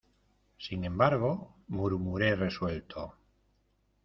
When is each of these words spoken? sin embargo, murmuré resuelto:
sin 0.57 0.83
embargo, 0.83 1.53
murmuré 1.67 2.35
resuelto: 2.35 3.13